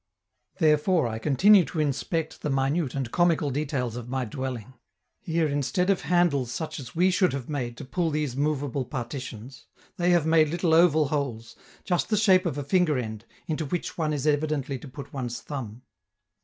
[0.57, 4.73] Therefore I continue to inspect the minute and comical details of my dwelling.
[5.19, 9.67] Here, instead of handles such as we should have made to pull these movable partitions,
[9.97, 13.95] they have made little oval holes, just the shape of a finger end, into which
[13.95, 15.83] one is evidently to put one's thumb.